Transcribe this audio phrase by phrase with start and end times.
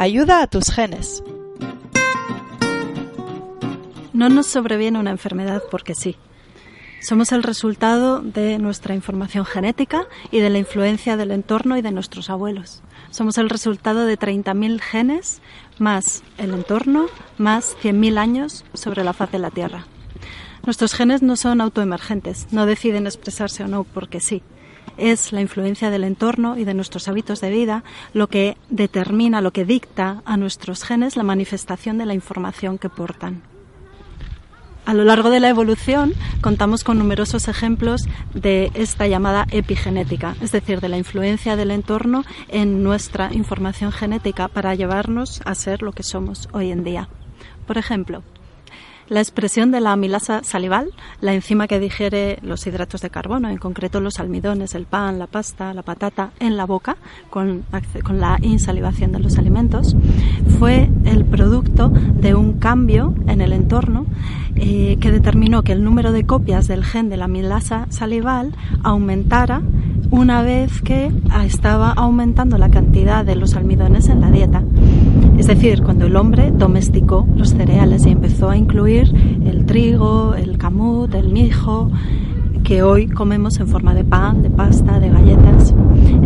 [0.00, 1.24] Ayuda a tus genes.
[4.12, 6.14] No nos sobreviene una enfermedad porque sí.
[7.00, 11.90] Somos el resultado de nuestra información genética y de la influencia del entorno y de
[11.90, 12.80] nuestros abuelos.
[13.10, 15.42] Somos el resultado de 30.000 genes
[15.80, 17.06] más el entorno
[17.36, 19.86] más 100.000 años sobre la faz de la Tierra.
[20.64, 24.44] Nuestros genes no son autoemergentes, no deciden expresarse o no porque sí.
[24.96, 27.84] Es la influencia del entorno y de nuestros hábitos de vida
[28.14, 32.88] lo que determina, lo que dicta a nuestros genes la manifestación de la información que
[32.88, 33.42] portan.
[34.88, 40.50] A lo largo de la evolución contamos con numerosos ejemplos de esta llamada epigenética, es
[40.50, 45.92] decir, de la influencia del entorno en nuestra información genética para llevarnos a ser lo
[45.92, 47.10] que somos hoy en día.
[47.66, 48.22] Por ejemplo,
[49.08, 50.90] la expresión de la amilasa salival,
[51.20, 55.26] la enzima que digiere los hidratos de carbono, en concreto los almidones, el pan, la
[55.26, 56.96] pasta, la patata, en la boca,
[57.30, 57.64] con,
[58.12, 59.96] la insalivación de los alimentos,
[60.58, 64.06] fue el producto de un cambio en el entorno
[64.56, 69.62] eh, que determinó que el número de copias del gen de la amilasa salival aumentara
[70.10, 71.12] una vez que
[71.44, 74.62] estaba aumentando la cantidad de los almidones en la dieta.
[75.38, 80.58] Es decir, cuando el hombre domesticó los cereales y empezó a incluir el trigo, el
[80.58, 81.90] camut, el mijo,
[82.68, 85.74] que hoy comemos en forma de pan, de pasta, de galletas.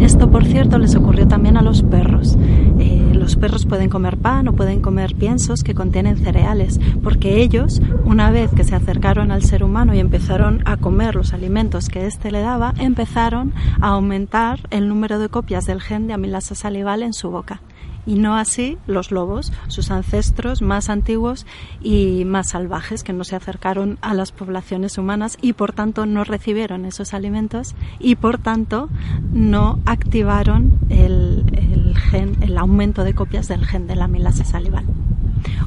[0.00, 2.36] Esto, por cierto, les ocurrió también a los perros.
[2.80, 7.80] Eh, los perros pueden comer pan o pueden comer piensos que contienen cereales, porque ellos,
[8.04, 12.06] una vez que se acercaron al ser humano y empezaron a comer los alimentos que
[12.06, 17.04] éste le daba, empezaron a aumentar el número de copias del gen de amilasa salival
[17.04, 17.60] en su boca
[18.06, 21.47] y no así los lobos, sus ancestros más antiguos
[21.81, 26.25] y más salvajes que no se acercaron a las poblaciones humanas y por tanto no
[26.25, 28.89] recibieron esos alimentos y por tanto
[29.33, 34.84] no activaron el, gen, el aumento de copias del gen de la amilasa salival.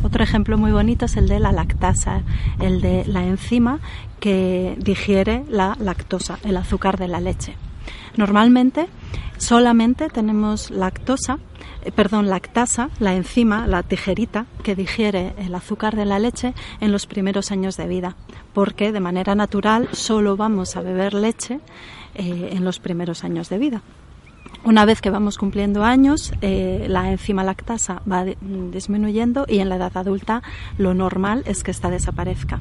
[0.03, 2.21] Otro ejemplo muy bonito es el de la lactasa,
[2.59, 3.79] el de la enzima
[4.19, 7.55] que digiere la lactosa, el azúcar de la leche.
[8.15, 8.87] Normalmente
[9.37, 11.39] solamente tenemos lactosa
[11.91, 17.05] perdón, lactasa, la enzima, la tijerita que digiere el azúcar de la leche en los
[17.05, 18.15] primeros años de vida,
[18.53, 21.59] porque de manera natural solo vamos a beber leche
[22.15, 23.81] eh, en los primeros años de vida.
[24.63, 29.75] Una vez que vamos cumpliendo años, eh, la enzima lactasa va disminuyendo y en la
[29.75, 30.41] edad adulta
[30.79, 32.59] lo normal es que esta desaparezca.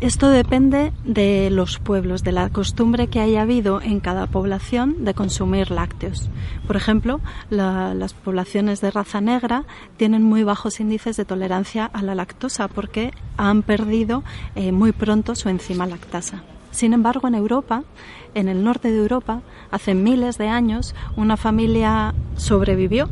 [0.00, 5.12] Esto depende de los pueblos, de la costumbre que haya habido en cada población de
[5.12, 6.30] consumir lácteos.
[6.66, 9.64] Por ejemplo, las poblaciones de raza negra
[9.98, 14.24] tienen muy bajos índices de tolerancia a la lactosa porque han perdido
[14.54, 16.44] eh, muy pronto su enzima lactasa.
[16.70, 17.82] Sin embargo, en Europa,
[18.34, 23.10] en el norte de Europa, hace miles de años, una familia sobrevivió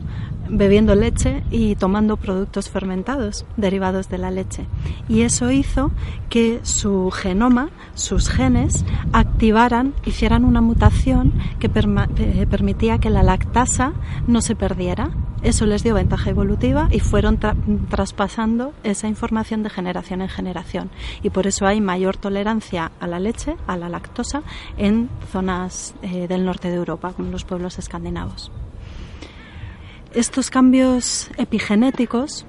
[0.48, 4.66] bebiendo leche y tomando productos fermentados derivados de la leche.
[5.08, 5.90] Y eso hizo
[6.28, 13.92] que su genoma, sus genes, activaran, hicieran una mutación que eh, permitía que la lactasa
[14.26, 15.10] no se perdiera.
[15.42, 17.38] Eso les dio ventaja evolutiva y fueron
[17.88, 20.90] traspasando esa información de generación en generación.
[21.22, 24.42] Y por eso hay mayor tolerancia a la leche, a la lactosa,
[24.76, 28.50] en zonas eh, del norte de Europa, como los pueblos escandinavos.
[30.14, 32.46] Estos cambios epigenéticos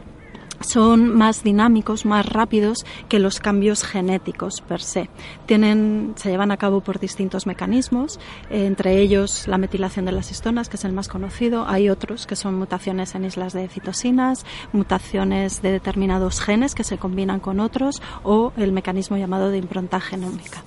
[0.61, 5.09] son más dinámicos, más rápidos que los cambios genéticos per se.
[5.45, 10.69] Tienen, se llevan a cabo por distintos mecanismos, entre ellos la metilación de las histonas,
[10.69, 11.65] que es el más conocido.
[11.67, 16.97] Hay otros que son mutaciones en islas de citosinas, mutaciones de determinados genes que se
[16.97, 20.63] combinan con otros o el mecanismo llamado de impronta genómica.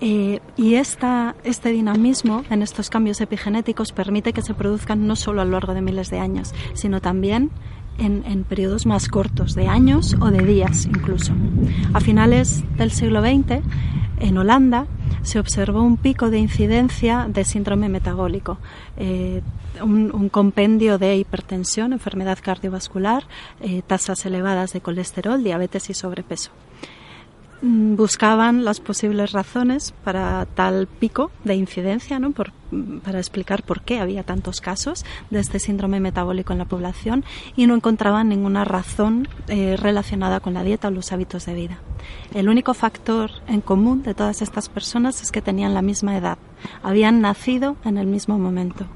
[0.00, 5.44] Y esta, este dinamismo en estos cambios epigenéticos permite que se produzcan no solo a
[5.44, 7.50] lo largo de miles de años, sino también
[7.98, 11.32] en, periodos más cortos, de años o de días incluso.
[11.92, 13.60] A finales del siglo XX,
[14.20, 14.86] en Holanda,
[15.22, 18.58] se observó un pico de incidencia de síndrome metabólico,
[18.96, 19.42] eh,
[19.82, 23.24] un, un, compendio de hipertensión, enfermedad cardiovascular,
[23.60, 26.50] eh, tasas elevadas de colesterol, diabetes y sobrepeso.
[27.60, 32.32] Mm, buscaban las posibles razones para tal pico de incidencia, ¿no?
[32.32, 37.24] para explicar por qué había tantos casos de este síndrome metabólico en la población
[37.56, 41.78] y no encontraban ninguna razón eh, relacionada con la dieta o los hábitos de vida.
[42.32, 46.38] El único factor en común de todas estas personas es que tenían la misma edad,
[46.82, 48.86] habían nacido en el mismo momento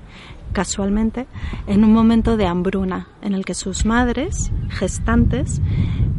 [0.52, 1.26] casualmente,
[1.66, 5.60] en un momento de hambruna, en el que sus madres, gestantes,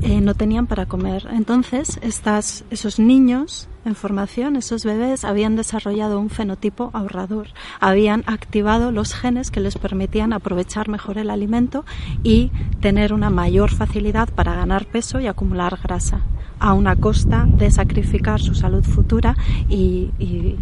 [0.01, 1.27] eh, no tenían para comer.
[1.31, 7.47] Entonces, estas, esos niños en formación, esos bebés habían desarrollado un fenotipo ahorrador,
[7.79, 11.85] habían activado los genes que les permitían aprovechar mejor el alimento
[12.23, 12.51] y
[12.81, 16.21] tener una mayor facilidad para ganar peso y acumular grasa,
[16.59, 19.35] a una costa de sacrificar su salud futura
[19.67, 20.57] y, y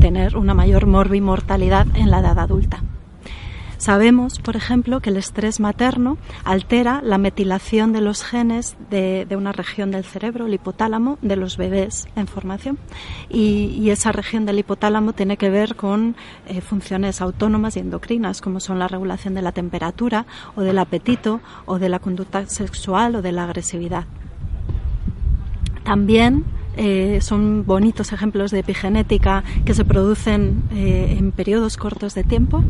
[0.00, 2.82] tener una mayor morbimortalidad en la edad adulta.
[3.78, 9.52] Sabemos, por ejemplo, que el estrés materno altera la metilación de los genes de, una
[9.52, 12.78] región del cerebro, el hipotálamo, de los bebés en formación.
[13.28, 16.16] Y, esa región del hipotálamo tiene que ver con
[16.48, 21.40] eh, funciones autónomas y endocrinas, como son la regulación de la temperatura o del apetito
[21.66, 24.04] o de la conducta sexual o de la agresividad.
[25.84, 26.44] También
[26.76, 32.64] eh, son bonitos ejemplos de epigenética que se producen eh, en periodos cortos de tiempo.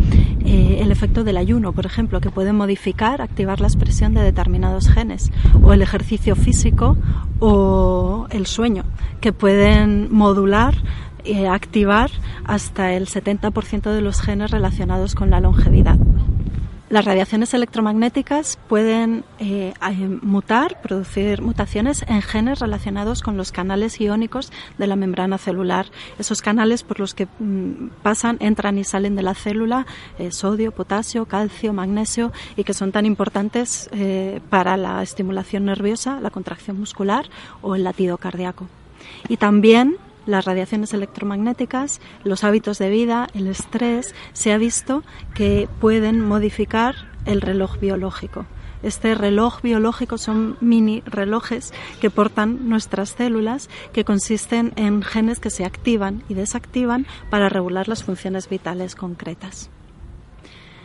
[0.44, 4.88] Eh, el efecto del ayuno, por ejemplo, que puede modificar, activar la expresión de determinados
[4.88, 5.30] genes,
[5.62, 6.96] o el ejercicio físico
[7.40, 8.84] o el sueño,
[9.20, 10.74] que pueden modular
[11.50, 12.10] activar
[12.44, 15.98] hasta el 70% de los genes relacionados con la longevidad.
[16.94, 19.74] Las radiaciones electromagnéticas pueden eh,
[20.22, 25.86] mutar, producir mutaciones en genes relacionados con los canales iónicos de la membrana celular.
[26.20, 29.86] Esos canales por los que mm, pasan, entran y salen de la célula
[30.20, 36.20] eh, sodio, potasio, calcio, magnesio y que son tan importantes eh, para la estimulación nerviosa,
[36.20, 37.28] la contracción muscular
[37.60, 38.68] o el latido cardíaco.
[39.28, 45.02] Y también las radiaciones electromagnéticas, los hábitos de vida, el estrés, se ha visto
[45.34, 46.94] que pueden modificar
[47.26, 48.46] el reloj biológico.
[48.82, 51.72] Este reloj biológico son mini relojes
[52.02, 57.88] que portan nuestras células que consisten en genes que se activan y desactivan para regular
[57.88, 59.70] las funciones vitales concretas.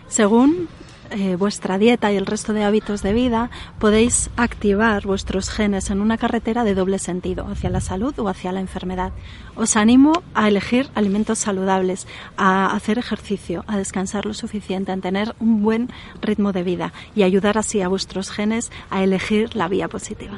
[0.08, 0.70] Según
[1.12, 6.02] eh, vuestra dieta y el resto de hábitos de vida, podéis activar vuestros genes en
[6.02, 9.12] una carretera de doble sentido, hacia la salud o hacia la enfermedad.
[9.56, 12.08] Os animo a elegir alimentos saludables,
[12.38, 15.90] a hacer ejercicio, a descansar lo suficiente, a tener un buen
[16.22, 20.38] ritmo de vida y ayudar así a vuestros genes a elegir la vía positiva.